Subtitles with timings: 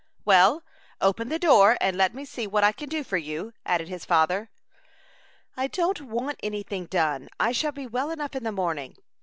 [0.25, 0.63] "Well,
[0.99, 4.03] open the door, and let me see what I can do for you," added his
[4.03, 4.49] father.
[5.55, 7.29] "I don't want any thing done.
[7.39, 8.97] I shall be well enough in the morning."